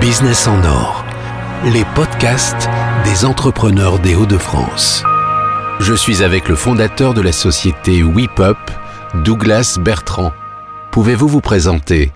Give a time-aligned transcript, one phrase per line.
[0.00, 1.04] Business en or,
[1.64, 2.68] les podcasts
[3.04, 5.02] des entrepreneurs des Hauts-de-France.
[5.80, 8.56] Je suis avec le fondateur de la société WePup,
[9.24, 10.32] Douglas Bertrand.
[10.90, 12.12] Pouvez-vous vous présenter?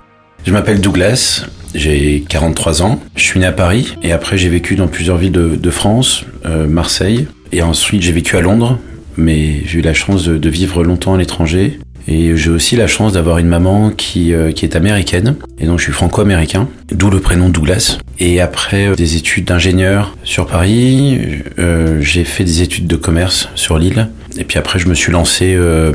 [0.47, 4.77] Je m'appelle Douglas, j'ai 43 ans, je suis né à Paris et après j'ai vécu
[4.77, 8.79] dans plusieurs villes de, France, euh, Marseille et ensuite j'ai vécu à Londres,
[9.17, 11.81] mais j'ai eu la chance de vivre longtemps à l'étranger
[12.11, 15.79] et j'ai aussi la chance d'avoir une maman qui, euh, qui est américaine, et donc
[15.79, 17.99] je suis franco-américain, d'où le prénom Douglas.
[18.19, 21.21] Et après euh, des études d'ingénieur sur Paris,
[21.61, 24.09] euh, j'ai fait des études de commerce sur l'île.
[24.39, 25.93] Et puis après, je me suis lancé euh,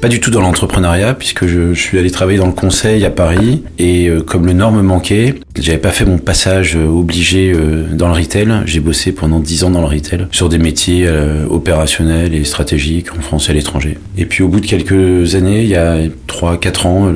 [0.00, 3.62] pas du tout dans l'entrepreneuriat, puisque je, suis allé travailler dans le conseil à Paris.
[3.78, 7.54] Et euh, comme le Nord me manquait, j'avais pas fait mon passage euh, obligé
[7.92, 8.48] dans le retail.
[8.66, 11.08] J'ai bossé pendant 10 ans dans le retail, sur des métiers
[11.48, 13.98] opérationnels et stratégiques en France et à l'étranger.
[14.16, 17.12] Et puis au bout de quelques années, il y a 3-4 ans,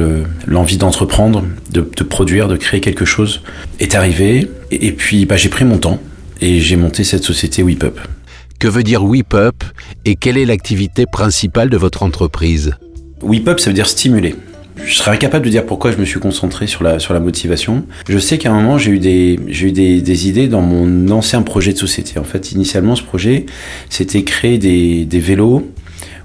[0.46, 3.42] l'envie d'entreprendre, de, de, produire, de créer quelque chose
[3.80, 4.50] est arrivée.
[4.70, 6.00] Et, et puis bah, j'ai pris mon temps
[6.40, 7.98] et j'ai monté cette société WePup.
[8.58, 9.62] Que veut dire WePup
[10.04, 12.74] et quelle est l'activité principale de votre entreprise?
[13.22, 14.34] WePup, ça veut dire stimuler.
[14.84, 17.84] Je serais incapable de dire pourquoi je me suis concentré sur la, motivation.
[18.08, 22.18] Je sais qu'à un moment, j'ai eu, des, idées dans mon ancien projet de société.
[22.18, 23.46] En fait, initialement, ce projet,
[23.90, 25.70] c'était créer des vélos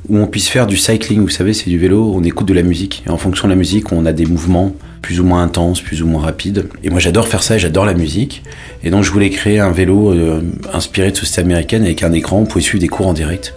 [0.10, 1.22] où on puisse faire du cycling.
[1.22, 3.04] Vous savez, c'est du vélo, on écoute de la musique.
[3.08, 6.02] Et en fonction de la musique, on a des mouvements plus ou moins intenses, plus
[6.02, 6.68] ou moins rapides.
[6.84, 8.44] Et moi, j'adore faire ça, j'adore la musique.
[8.84, 10.42] Et donc, je voulais créer un vélo euh,
[10.74, 13.54] inspiré de société américaine avec un écran, on pouvait suivre des cours en direct.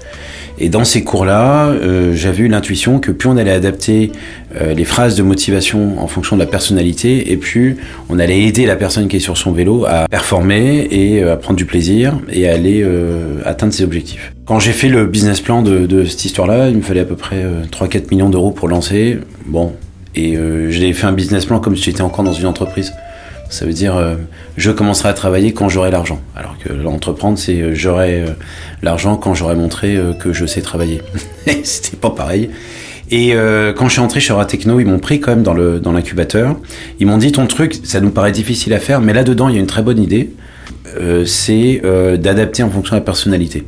[0.58, 4.10] Et dans ces cours-là, euh, j'avais eu l'intuition que plus on allait adapter
[4.60, 7.76] euh, les phrases de motivation en fonction de la personnalité, et plus
[8.08, 11.36] on allait aider la personne qui est sur son vélo à performer et euh, à
[11.36, 14.32] prendre du plaisir et à aller euh, atteindre ses objectifs.
[14.46, 17.16] Quand j'ai fait le business plan de, de cette histoire-là, il me fallait à peu
[17.16, 19.18] près 3-4 millions d'euros pour lancer.
[19.44, 19.72] Bon,
[20.14, 20.38] et
[20.70, 22.92] j'ai fait un business plan comme si j'étais encore dans une entreprise.
[23.48, 24.16] Ça veut dire euh,
[24.56, 26.20] je commencerai à travailler quand j'aurai l'argent.
[26.34, 28.27] Alors que l'entreprendre, c'est euh, j'aurai euh,
[28.83, 31.02] l'argent quand j'aurai montré que je sais travailler.
[31.64, 32.51] C'était pas pareil.
[33.08, 33.34] Et
[33.77, 36.57] quand je suis entré chez Techno, ils m'ont pris quand même dans le dans l'incubateur.
[36.98, 39.55] Ils m'ont dit ton truc, ça nous paraît difficile à faire, mais là dedans il
[39.55, 40.33] y a une très bonne idée.
[41.24, 41.80] c'est
[42.18, 43.63] d'adapter en fonction de la personnalité.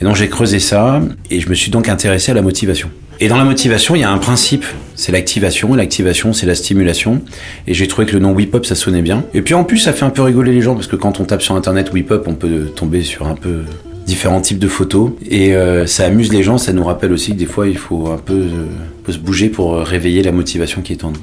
[0.00, 1.00] Et donc j'ai creusé ça
[1.30, 2.90] et je me suis donc intéressé à la motivation.
[3.18, 5.74] Et dans la motivation, il y a un principe, c'est l'activation.
[5.74, 7.22] L'activation, c'est la stimulation.
[7.66, 9.24] Et j'ai trouvé que le nom Whip ça sonnait bien.
[9.32, 11.24] Et puis en plus, ça fait un peu rigoler les gens parce que quand on
[11.24, 13.62] tape sur Internet Whip on peut tomber sur un peu
[14.06, 15.10] différents types de photos.
[15.28, 18.08] Et euh, ça amuse les gens, ça nous rappelle aussi que des fois, il faut
[18.08, 21.20] un peu, euh, se bouger pour réveiller la motivation qui est en nous.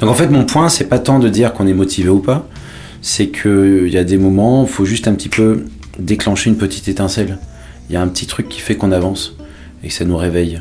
[0.00, 2.48] Donc en fait, mon point, c'est pas tant de dire qu'on est motivé ou pas,
[3.02, 5.64] c'est qu'il y a des moments, il faut juste un petit peu
[5.98, 7.38] déclencher une petite étincelle.
[7.90, 9.36] Il y a un petit truc qui fait qu'on avance
[9.84, 10.60] et que ça nous réveille.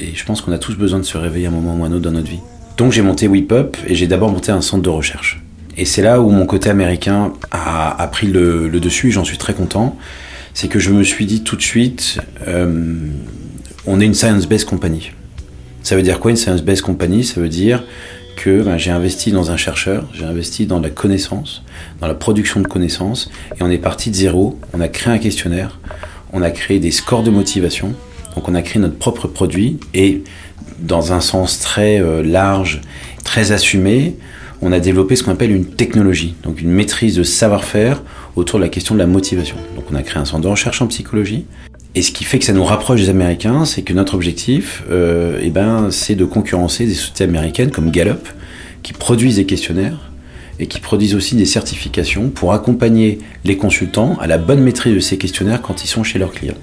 [0.00, 1.88] Et je pense qu'on a tous besoin de se réveiller à un moment ou à
[1.88, 2.40] un autre dans notre vie.
[2.76, 5.42] Donc j'ai monté WePup et j'ai d'abord monté un centre de recherche.
[5.76, 9.38] Et c'est là où mon côté américain a, pris le, le dessus et j'en suis
[9.38, 9.96] très content.
[10.54, 12.94] C'est que je me suis dit tout de suite, euh,
[13.86, 15.12] on est une science-based company.
[15.82, 17.84] Ça veut dire quoi une science-based company Ça veut dire
[18.36, 21.62] que ben, j'ai investi dans un chercheur, j'ai investi dans la connaissance,
[22.00, 24.58] dans la production de connaissances, et on est parti de zéro.
[24.74, 25.78] On a créé un questionnaire,
[26.32, 27.94] on a créé des scores de motivation,
[28.38, 30.22] donc on a créé notre propre produit et
[30.78, 32.82] dans un sens très euh, large,
[33.24, 34.14] très assumé,
[34.62, 38.00] on a développé ce qu'on appelle une technologie, donc une maîtrise de savoir-faire
[38.36, 39.56] autour de la question de la motivation.
[39.74, 41.46] Donc on a créé un centre de recherche en psychologie.
[41.96, 45.40] Et ce qui fait que ça nous rapproche des Américains, c'est que notre objectif, euh,
[45.42, 48.28] eh ben, c'est de concurrencer des sociétés américaines comme Gallup,
[48.84, 50.12] qui produisent des questionnaires
[50.60, 55.00] et qui produisent aussi des certifications pour accompagner les consultants à la bonne maîtrise de
[55.00, 56.54] ces questionnaires quand ils sont chez leurs clients.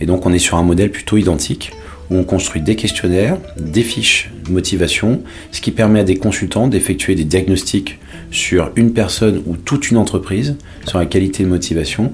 [0.00, 1.72] Et donc on est sur un modèle plutôt identique
[2.10, 7.14] où on construit des questionnaires, des fiches motivation, ce qui permet à des consultants d'effectuer
[7.14, 7.98] des diagnostics
[8.30, 10.56] sur une personne ou toute une entreprise
[10.86, 12.12] sur la qualité de motivation.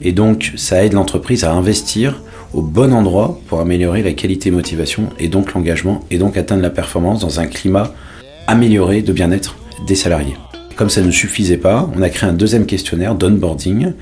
[0.00, 2.20] Et donc ça aide l'entreprise à investir
[2.52, 6.62] au bon endroit pour améliorer la qualité de motivation et donc l'engagement et donc atteindre
[6.62, 7.94] la performance dans un climat
[8.46, 9.56] amélioré de bien-être
[9.86, 10.36] des salariés.
[10.76, 13.92] Comme ça ne suffisait pas, on a créé un deuxième questionnaire d'onboarding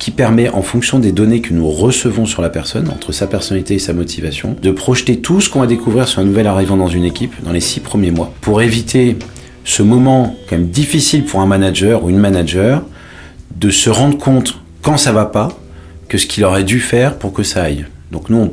[0.00, 3.74] qui permet, en fonction des données que nous recevons sur la personne, entre sa personnalité
[3.74, 6.88] et sa motivation, de projeter tout ce qu'on va découvrir sur un nouvel arrivant dans
[6.88, 9.18] une équipe dans les six premiers mois, pour éviter
[9.62, 12.82] ce moment quand même difficile pour un manager ou une manager
[13.54, 15.50] de se rendre compte quand ça va pas
[16.08, 17.84] que ce qu'il aurait dû faire pour que ça aille.
[18.10, 18.50] Donc nous, on,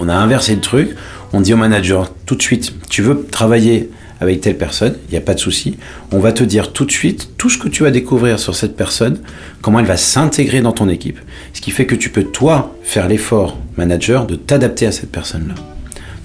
[0.00, 0.96] on a inversé le truc.
[1.32, 3.88] On dit au manager tout de suite, tu veux travailler
[4.20, 5.76] avec telle personne, il n'y a pas de souci.
[6.12, 8.76] On va te dire tout de suite tout ce que tu vas découvrir sur cette
[8.76, 9.20] personne,
[9.62, 11.18] comment elle va s'intégrer dans ton équipe.
[11.52, 15.54] Ce qui fait que tu peux, toi, faire l'effort, manager, de t'adapter à cette personne-là.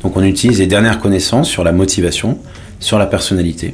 [0.01, 2.39] Donc on utilise les dernières connaissances sur la motivation,
[2.79, 3.73] sur la personnalité.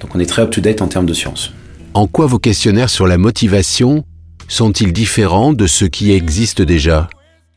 [0.00, 1.52] Donc on est très up-to-date en termes de science.
[1.94, 4.04] En quoi vos questionnaires sur la motivation
[4.48, 7.08] sont-ils différents de ceux qui existent déjà?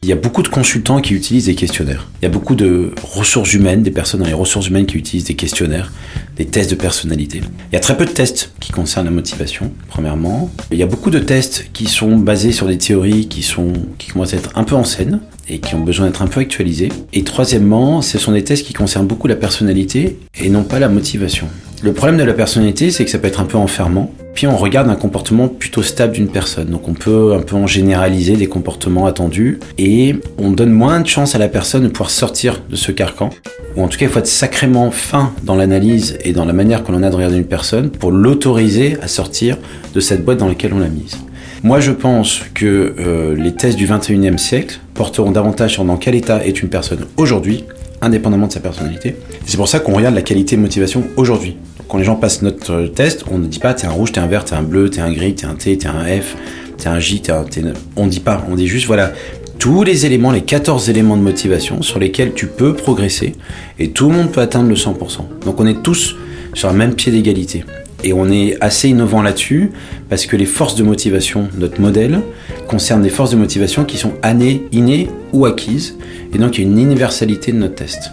[0.06, 2.08] Il y a beaucoup de consultants qui utilisent des questionnaires.
[2.22, 5.24] Il y a beaucoup de ressources humaines, des personnes dans les ressources humaines qui utilisent
[5.24, 5.92] des questionnaires,
[6.36, 7.42] des tests de personnalité.
[7.72, 10.52] Il y a très peu de tests qui concernent la motivation, premièrement.
[10.72, 13.74] Il y a beaucoup de tests qui sont basés sur des théories qui, sont,
[14.14, 16.90] commencent à être un peu anciennes et qui ont besoin d'être un peu actualisées.
[17.14, 20.88] Et troisièmement, ce sont des tests qui concernent beaucoup la personnalité et non pas la
[20.88, 21.48] motivation.
[21.86, 24.12] Le problème de la personnalité, c'est que ça peut être un peu enfermant.
[24.34, 26.70] Puis on regarde un comportement plutôt stable d'une personne.
[26.70, 31.06] Donc on peut un peu en généraliser des comportements attendus et on donne moins de
[31.06, 33.30] chance à la personne de pouvoir sortir de ce carcan.
[33.76, 36.84] Ou en tout cas, il faut être sacrément fin dans l'analyse et dans la manière
[36.84, 39.56] que l'on a de regarder une personne pour l'autoriser à sortir
[39.94, 41.18] de cette boîte dans laquelle on l'a mise.
[41.62, 46.16] Moi, je pense que euh, les tests du 21e siècle porteront davantage sur dans quel
[46.16, 47.64] état est une personne aujourd'hui,
[48.02, 49.18] indépendamment de sa personnalité.
[49.46, 52.88] C'est pour ça qu'on regarde la qualité de motivation aujourd'hui quand les gens passent notre
[52.88, 55.02] test, on ne dit pas t'es un rouge, t'es un vert, t'es un bleu, t'es
[55.02, 56.36] un gris, t'es un T, t'es un F,
[56.78, 57.64] t'es un J, t'es un T.
[57.96, 59.14] On dit pas, on dit juste voilà
[59.60, 63.34] tous les éléments, les 14 éléments de motivation sur lesquels tu peux progresser
[63.80, 65.44] et tout le monde peut atteindre le 100%.
[65.46, 66.16] Donc on est tous
[66.54, 67.64] sur un même pied d'égalité.
[68.04, 69.72] Et on est assez innovant là-dessus
[70.10, 72.22] parce que les forces de motivation, notre modèle,
[72.68, 75.98] concernent des forces de motivation qui sont années, innées ou acquises.
[76.34, 78.12] Et donc il y a une universalité de notre test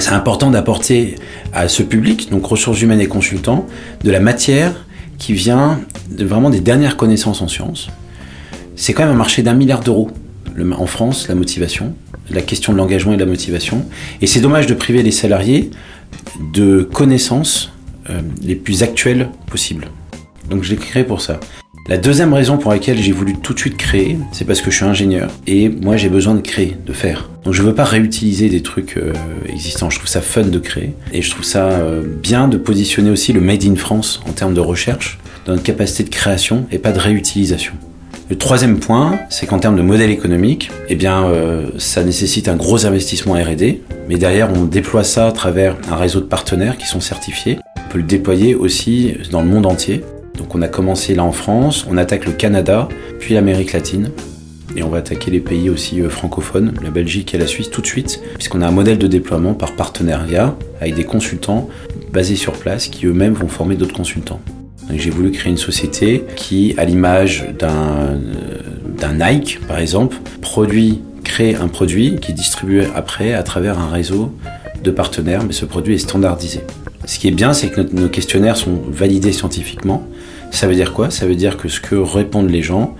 [0.00, 1.16] c'est important d'apporter
[1.52, 3.66] à ce public, donc ressources humaines et consultants,
[4.02, 4.86] de la matière
[5.18, 5.80] qui vient
[6.10, 7.88] vraiment des dernières connaissances en sciences.
[8.74, 10.10] C'est quand même un marché d'un milliard d'euros
[10.76, 11.94] en France, la motivation,
[12.30, 13.84] la question de l'engagement et de la motivation.
[14.20, 15.70] Et c'est dommage de priver les salariés
[16.52, 17.72] de connaissances
[18.10, 19.86] euh, les plus actuelles possibles.
[20.50, 21.38] Donc je l'ai pour ça.
[21.88, 24.76] La deuxième raison pour laquelle j'ai voulu tout de suite créer, c'est parce que je
[24.76, 27.28] suis ingénieur et moi j'ai besoin de créer, de faire.
[27.44, 29.12] Donc je veux pas réutiliser des trucs euh,
[29.48, 33.10] existants, je trouve ça fun de créer et je trouve ça euh, bien de positionner
[33.10, 36.78] aussi le Made in France en termes de recherche dans notre capacité de création et
[36.78, 37.72] pas de réutilisation.
[38.30, 42.56] Le troisième point, c'est qu'en termes de modèle économique, eh bien, euh, ça nécessite un
[42.56, 46.86] gros investissement R&D, mais derrière, on déploie ça à travers un réseau de partenaires qui
[46.86, 47.58] sont certifiés.
[47.76, 50.02] On peut le déployer aussi dans le monde entier.
[50.42, 52.88] Donc on a commencé là en France, on attaque le Canada,
[53.20, 54.10] puis l'Amérique latine.
[54.74, 57.80] Et on va attaquer les pays aussi euh, francophones, la Belgique et la Suisse tout
[57.80, 61.68] de suite, puisqu'on a un modèle de déploiement par partenariat avec des consultants
[62.12, 64.40] basés sur place qui eux-mêmes vont former d'autres consultants.
[64.92, 68.18] J'ai voulu créer une société qui, à l'image d'un
[69.00, 73.90] euh, Nike par exemple, produit, crée un produit qui est distribué après à travers un
[73.90, 74.34] réseau
[74.82, 76.62] de partenaires, mais ce produit est standardisé.
[77.04, 80.06] Ce qui est bien, c'est que nos questionnaires sont validés scientifiquement.
[80.52, 81.10] Ça veut dire quoi?
[81.10, 82.94] Ça veut dire que ce que répondent les gens,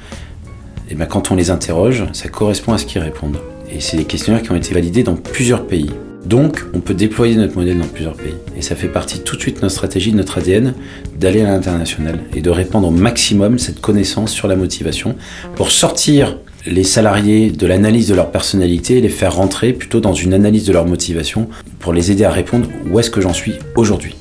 [0.89, 3.39] et eh bien, quand on les interroge, ça correspond à ce qu'ils répondent.
[3.71, 5.91] Et c'est des questionnaires qui ont été validés dans plusieurs pays.
[6.25, 8.35] Donc, on peut déployer notre modèle dans plusieurs pays.
[8.57, 10.75] Et ça fait partie tout de suite de notre stratégie, de notre ADN,
[11.19, 15.15] d'aller à l'international et de répandre au maximum cette connaissance sur la motivation
[15.55, 20.15] pour sortir les salariés de l'analyse de leur personnalité et les faire rentrer plutôt dans
[20.15, 21.49] une analyse de leur motivation
[21.81, 24.15] pour les aider à répondre où est-ce que j'en suis aujourd'hui.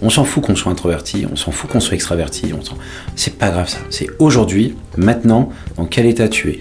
[0.00, 2.60] On s'en fout qu'on soit introverti, on s'en fout qu'on soit extraverti, on
[3.16, 3.78] c'est pas grave ça.
[3.90, 6.60] C'est aujourd'hui, maintenant, dans quel état tu es?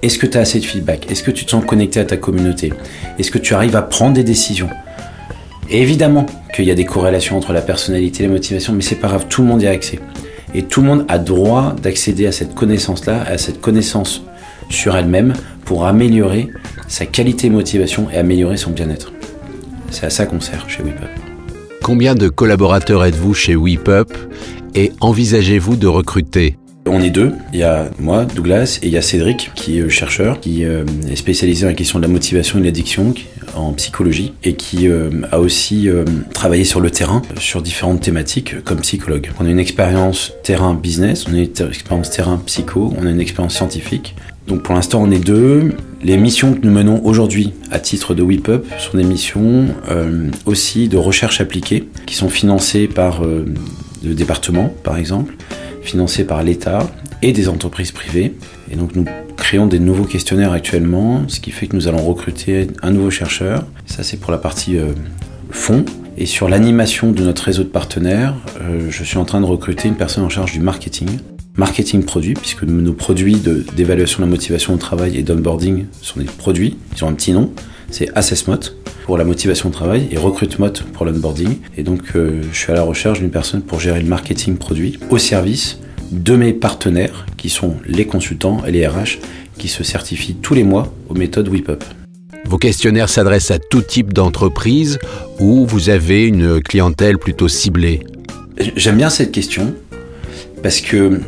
[0.00, 1.10] Est-ce que tu as assez de feedback?
[1.10, 2.72] Est-ce que tu te sens connecté à ta communauté?
[3.18, 4.70] Est-ce que tu arrives à prendre des décisions?
[5.68, 9.08] Évidemment qu'il y a des corrélations entre la personnalité et la motivation, mais c'est pas
[9.08, 9.98] grave, tout le monde y a accès.
[10.54, 14.22] Et tout le monde a droit d'accéder à cette connaissance-là, à cette connaissance
[14.70, 16.48] sur elle-même pour améliorer
[16.88, 19.12] sa qualité de motivation et améliorer son bien-être.
[19.90, 21.25] C'est à ça qu'on sert chez WePup.
[21.86, 24.12] Combien de collaborateurs êtes-vous chez WePup
[24.74, 26.56] et envisagez-vous de recruter?
[26.84, 27.30] On est deux.
[27.52, 30.84] Il y a moi, Douglas, et il y a Cédric, qui est chercheur, qui euh,
[31.08, 33.14] est spécialisé dans la question de la motivation et de l'addiction
[33.54, 38.64] en psychologie, et qui euh, a aussi euh, travaillé sur le terrain, sur différentes thématiques
[38.64, 39.30] comme psychologue.
[39.38, 43.20] On a une expérience terrain business, on a une expérience terrain psycho, on a une
[43.20, 44.16] expérience scientifique.
[44.48, 45.72] Donc pour l'instant, on est deux.
[46.06, 49.66] Les missions que nous menons aujourd'hui à titre de WePup sont des missions
[50.44, 55.34] aussi de recherche appliquée, qui sont financées par le département, par exemple,
[55.82, 56.88] financés par l'État
[57.22, 58.34] et des entreprises privées.
[58.70, 59.04] Et donc nous
[59.36, 63.66] créons des nouveaux questionnaires actuellement, ce qui fait que nous allons recruter un nouveau chercheur.
[63.86, 64.92] Ça c'est pour la partie euh,
[65.50, 65.84] fond.
[66.16, 69.88] Et sur l'animation de notre réseau de partenaires, euh, je suis en train de recruter
[69.88, 71.08] une personne en charge du marketing.
[71.56, 76.26] Marketing produit, puisque nos produits d'évaluation de, la motivation au travail et d'onboarding sont des
[76.26, 77.50] produits, ils ont un petit nom,
[77.90, 78.58] c'est AssessMot
[79.06, 81.56] pour la motivation au travail et RecruitMot pour l'onboarding.
[81.78, 84.98] Et donc euh, je suis à la recherche d'une personne pour gérer le marketing produit
[85.08, 85.78] au service
[86.12, 89.18] de mes partenaires qui sont les consultants et les RH
[89.56, 91.82] qui se certifient tous les mois aux méthodes WePup.
[92.44, 94.98] Vos questionnaires s'adressent à tout type d'entreprise
[95.40, 98.00] ou vous avez une clientèle plutôt ciblée?
[98.76, 99.74] J'aime bien cette question
[100.62, 101.20] parce que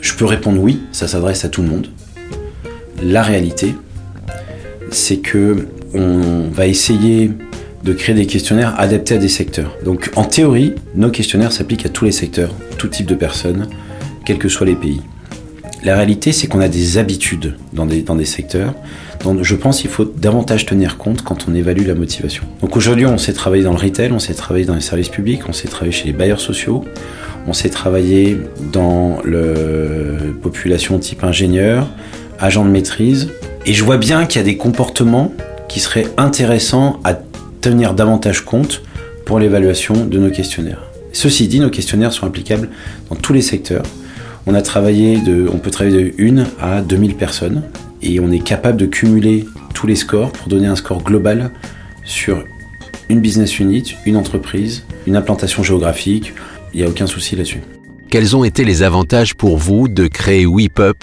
[0.00, 1.88] je peux répondre oui, ça s'adresse à tout le monde.
[3.02, 3.74] La réalité,
[4.90, 7.32] c'est que on va essayer
[7.84, 9.76] de créer des questionnaires adaptés à des secteurs.
[9.84, 13.68] Donc en théorie, nos questionnaires s'appliquent à tous les secteurs, tout type de personnes,
[14.24, 15.00] quels que soient les pays.
[15.84, 18.74] La réalité, c'est qu'on a des habitudes dans des, dans des secteurs
[19.22, 22.44] dont je pense qu'il faut davantage tenir compte quand on évalue la motivation.
[22.60, 25.42] Donc aujourd'hui, on s'est travaillé dans le retail, on s'est travaillé dans les services publics,
[25.48, 26.84] on s'est travaillé chez les bailleurs sociaux,
[27.46, 28.38] on s'est travaillé
[28.72, 31.88] dans la population type ingénieur,
[32.38, 33.30] agent de maîtrise.
[33.66, 35.32] Et je vois bien qu'il y a des comportements
[35.68, 37.14] qui seraient intéressants à
[37.60, 38.82] tenir davantage compte
[39.26, 40.82] pour l'évaluation de nos questionnaires.
[41.12, 42.68] Ceci dit, nos questionnaires sont applicables
[43.10, 43.82] dans tous les secteurs.
[44.46, 45.18] On a travaillé
[45.52, 47.62] on peut travailler de 1 à 2000 personnes
[48.02, 51.50] et on est capable de cumuler tous les scores pour donner un score global
[52.04, 52.44] sur
[53.08, 56.34] une business unit, une entreprise, une implantation géographique.
[56.74, 57.62] Il n'y a aucun souci là-dessus.
[58.10, 60.96] Quels ont été les avantages pour vous de créer WePup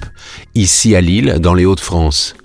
[0.56, 2.36] ici à Lille, dans les Hauts-de-France?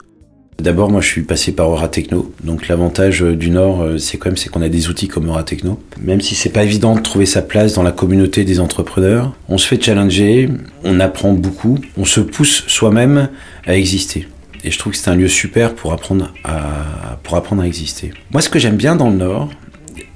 [0.60, 2.34] D'abord, moi, je suis passé par Euratechno.
[2.44, 5.28] Donc, l'avantage euh, du Nord, euh, c'est quand même, c'est qu'on a des outils comme
[5.28, 5.80] Euratechno.
[5.98, 9.56] Même si c'est pas évident de trouver sa place dans la communauté des entrepreneurs, on
[9.56, 10.50] se fait challenger,
[10.84, 13.30] on apprend beaucoup, on se pousse soi-même
[13.66, 14.28] à exister.
[14.64, 18.12] Et je trouve que c'est un lieu super pour apprendre à, pour apprendre à exister.
[18.30, 19.50] Moi, ce que j'aime bien dans le Nord,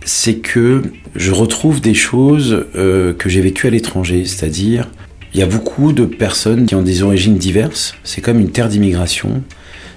[0.05, 0.83] c'est que
[1.15, 4.25] je retrouve des choses euh, que j'ai vécues à l'étranger.
[4.27, 4.89] C'est-à-dire,
[5.33, 7.95] il y a beaucoup de personnes qui ont des origines diverses.
[8.05, 9.43] C'est comme une terre d'immigration.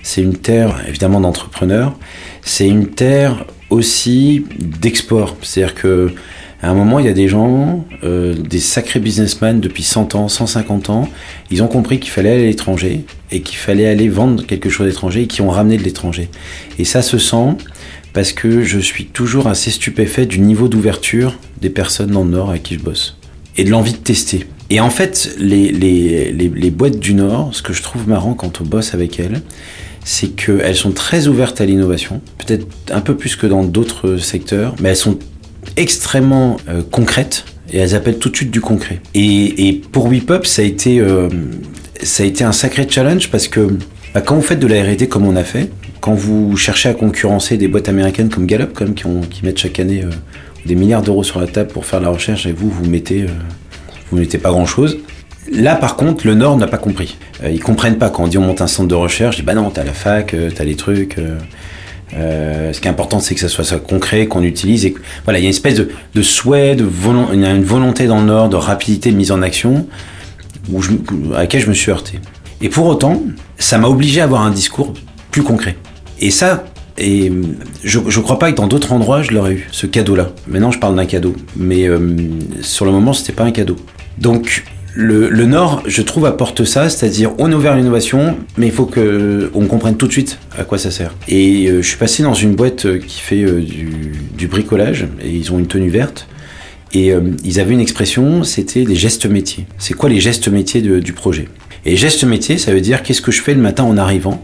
[0.01, 1.97] C'est une terre évidemment d'entrepreneurs.
[2.41, 5.35] C'est une terre aussi d'export.
[5.41, 6.13] C'est-à-dire que
[6.61, 10.27] à un moment, il y a des gens, euh, des sacrés businessmen depuis 100 ans,
[10.27, 11.07] 150 ans,
[11.51, 14.87] ils ont compris qu'il fallait aller à l'étranger et qu'il fallait aller vendre quelque chose
[14.87, 16.29] à l'étranger et qui ont ramené de l'étranger.
[16.79, 17.57] Et ça se sent
[18.13, 22.49] parce que je suis toujours assez stupéfait du niveau d'ouverture des personnes dans le Nord
[22.49, 23.17] avec qui je bosse
[23.57, 24.47] et de l'envie de tester.
[24.71, 28.33] Et en fait, les, les, les, les boîtes du Nord, ce que je trouve marrant
[28.33, 29.41] quand on bosse avec elles,
[30.03, 34.75] c'est qu'elles sont très ouvertes à l'innovation, peut-être un peu plus que dans d'autres secteurs,
[34.79, 35.19] mais elles sont
[35.75, 39.01] extrêmement euh, concrètes et elles appellent tout de suite du concret.
[39.13, 41.29] Et, pour WePup, ça a été euh,
[42.01, 43.67] ça a été un sacré challenge parce que
[44.13, 45.69] bah, quand vous faites de la R&D comme on a fait,
[45.99, 50.03] quand vous cherchez à concurrencer des boîtes américaines comme Gallup, comme qui, mettent chaque année
[50.03, 50.09] euh,
[50.65, 53.25] des milliards d'euros sur la table pour faire la recherche, et vous vous mettez
[54.11, 54.97] vous mettez pas grand chose.
[55.51, 57.17] Là, par contre, le Nord n'a pas compris.
[57.43, 59.35] Ils comprennent pas quand on dit on monte un centre de recherche.
[59.35, 61.17] Je dis bah non, t'as la fac, t'as les trucs.
[62.13, 64.89] Euh, ce qui est important, c'est que ça soit ça concret, qu'on utilise.
[65.25, 66.85] Voilà, il y a une espèce de, souhait, de
[67.33, 69.87] une volonté dans le Nord de rapidité de mise en action,
[71.33, 72.19] à laquelle je me suis heurté.
[72.61, 73.21] Et pour autant,
[73.57, 74.93] ça m'a obligé à avoir un discours
[75.31, 75.75] plus concret.
[76.19, 76.65] Et ça,
[76.97, 77.31] et
[77.83, 80.29] je, je crois pas que dans d'autres endroits je l'aurais eu, ce cadeau-là.
[80.47, 81.99] Maintenant, je parle d'un cadeau, mais euh,
[82.61, 83.75] sur le moment, c'était pas un cadeau.
[84.17, 84.63] Donc,
[84.99, 88.87] le, Nord, je trouve, apporte ça, c'est-à-dire on est ouvert à l'innovation, mais il faut
[88.87, 91.13] que on comprenne tout de suite à quoi ça sert.
[91.27, 95.51] Et euh, je suis passé dans une boîte qui fait euh, du, bricolage, et ils
[95.51, 96.27] ont une tenue verte,
[96.93, 99.67] et euh, ils avaient une expression, c'était les gestes métiers.
[99.77, 101.47] C'est quoi les gestes métiers de, du projet?
[101.85, 104.43] Et gestes métiers, ça veut dire qu'est-ce que je fais le matin en arrivant?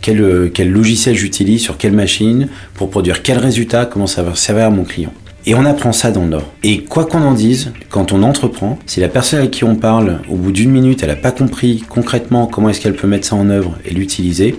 [0.00, 4.36] Quel, euh, quel logiciel j'utilise, sur quelle machine, pour produire quel résultat, comment ça va
[4.36, 5.12] servir à mon client?
[5.44, 6.52] Et on apprend ça dans le Nord.
[6.62, 10.20] Et quoi qu'on en dise, quand on entreprend, si la personne avec qui on parle,
[10.30, 13.34] au bout d'une minute, elle n'a pas compris concrètement comment est-ce qu'elle peut mettre ça
[13.34, 14.54] en œuvre et l'utiliser,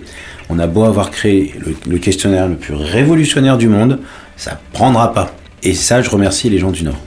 [0.50, 4.00] on a beau avoir créé le, le, questionnaire le plus révolutionnaire du monde,
[4.36, 5.34] ça prendra pas.
[5.64, 7.00] Et ça, je remercie les gens du Nord.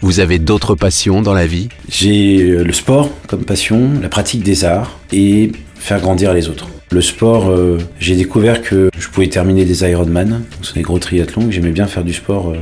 [0.00, 1.68] Vous avez d'autres passions dans la vie?
[1.88, 6.68] J'ai euh, le sport comme passion, la pratique des arts et faire grandir les autres.
[6.90, 11.50] Le sport, euh, j'ai découvert que je pouvais terminer des Ironman, c'est des gros triathlons,
[11.50, 12.58] j'aimais bien faire du sport euh,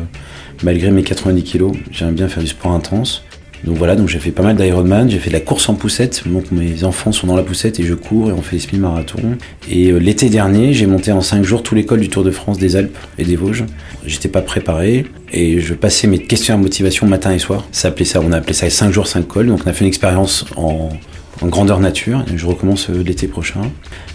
[0.63, 3.23] malgré mes 90 kilos, j'aime bien faire du sport intense.
[3.65, 6.27] Donc voilà, donc j'ai fait pas mal d'Ironman, j'ai fait de la course en poussette,
[6.27, 9.37] donc mes enfants sont dans la poussette et je cours et on fait des semi-marathons.
[9.71, 12.59] Et euh, l'été dernier, j'ai monté en 5 jours tout l'école du Tour de France
[12.59, 13.65] des Alpes et des Vosges.
[14.05, 17.65] J'étais pas préparé et je passais mes questions à motivation matin et soir.
[17.71, 19.89] Ça ça, on a appelé ça 5 jours 5 cols, donc on a fait une
[19.89, 20.89] expérience en
[21.43, 22.25] en grandeur nature.
[22.35, 23.61] Je recommence euh, l'été prochain.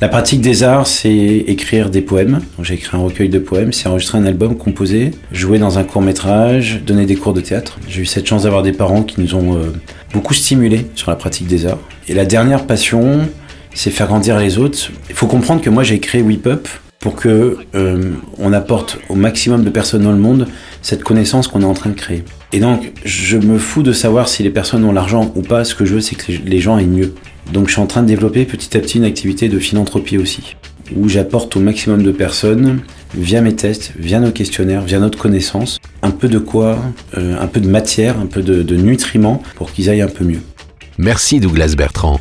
[0.01, 2.39] La pratique des arts, c'est écrire des poèmes.
[2.61, 6.01] J'ai écrit un recueil de poèmes, c'est enregistrer un album, composer, jouer dans un court
[6.01, 7.79] métrage, donner des cours de théâtre.
[7.87, 9.73] J'ai eu cette chance d'avoir des parents qui nous ont euh,
[10.13, 11.79] beaucoup stimulés sur la pratique des arts.
[12.07, 13.27] Et la dernière passion,
[13.73, 14.89] c'est faire grandir les autres.
[15.09, 16.67] Il faut comprendre que moi j'ai créé Up
[17.07, 20.45] pour que euh, on apporte au maximum de personnes dans le monde
[20.81, 22.25] cette connaissance qu'on est en train de créer.
[22.51, 25.63] Et donc, je me fous de savoir si les personnes ont l'argent ou pas.
[25.63, 27.13] Ce que je veux, c'est que les gens aient mieux.
[27.53, 30.57] Donc, je suis en train de développer petit à petit une activité de philanthropie aussi.
[30.97, 32.81] où j'apporte au maximum de personnes
[33.15, 36.77] via mes tests, via nos questionnaires, via notre connaissance, un peu de quoi,
[37.17, 40.25] euh, un peu de matière, un peu de, de nutriments pour qu'ils aillent un peu
[40.25, 40.41] mieux.
[40.97, 42.19] Merci Douglas Bertrand.